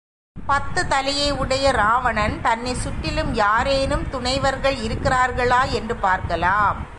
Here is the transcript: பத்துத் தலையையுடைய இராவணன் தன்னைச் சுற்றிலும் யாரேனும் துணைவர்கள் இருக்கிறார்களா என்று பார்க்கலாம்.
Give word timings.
பத்துத் 0.47 0.89
தலையையுடைய 0.89 1.67
இராவணன் 1.67 2.41
தன்னைச் 2.41 2.75
சுற்றிலும் 2.75 3.33
யாரேனும் 3.33 4.03
துணைவர்கள் 4.03 4.77
இருக்கிறார்களா 4.87 5.69
என்று 5.69 5.95
பார்க்கலாம். 5.95 6.85